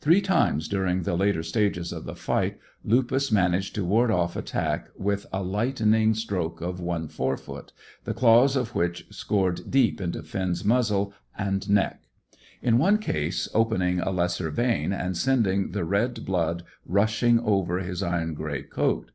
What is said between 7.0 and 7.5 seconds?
fore